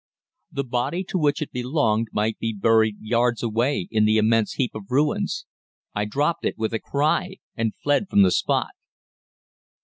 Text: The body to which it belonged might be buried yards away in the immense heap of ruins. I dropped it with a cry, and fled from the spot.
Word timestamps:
The 0.51 0.63
body 0.63 1.03
to 1.09 1.19
which 1.19 1.43
it 1.43 1.51
belonged 1.51 2.07
might 2.11 2.39
be 2.39 2.53
buried 2.59 2.95
yards 3.01 3.43
away 3.43 3.87
in 3.91 4.05
the 4.05 4.17
immense 4.17 4.53
heap 4.53 4.73
of 4.73 4.89
ruins. 4.89 5.45
I 5.93 6.05
dropped 6.05 6.43
it 6.43 6.57
with 6.57 6.73
a 6.73 6.79
cry, 6.79 7.35
and 7.55 7.75
fled 7.75 8.09
from 8.09 8.23
the 8.23 8.31
spot. 8.31 8.71